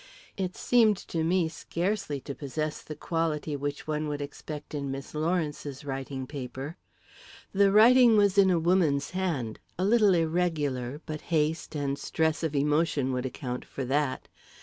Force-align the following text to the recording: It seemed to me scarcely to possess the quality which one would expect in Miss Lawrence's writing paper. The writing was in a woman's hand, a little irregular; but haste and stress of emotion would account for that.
It 0.35 0.55
seemed 0.55 0.97
to 1.13 1.23
me 1.23 1.47
scarcely 1.47 2.19
to 2.21 2.33
possess 2.33 2.81
the 2.81 2.95
quality 2.95 3.55
which 3.55 3.85
one 3.85 4.07
would 4.07 4.19
expect 4.19 4.73
in 4.73 4.89
Miss 4.89 5.13
Lawrence's 5.13 5.85
writing 5.85 6.25
paper. 6.25 6.75
The 7.53 7.71
writing 7.71 8.17
was 8.17 8.35
in 8.35 8.49
a 8.49 8.57
woman's 8.57 9.11
hand, 9.11 9.59
a 9.77 9.85
little 9.85 10.15
irregular; 10.15 11.01
but 11.05 11.21
haste 11.29 11.75
and 11.75 11.99
stress 11.99 12.41
of 12.41 12.55
emotion 12.55 13.11
would 13.11 13.27
account 13.27 13.63
for 13.63 13.85
that. 13.85 14.27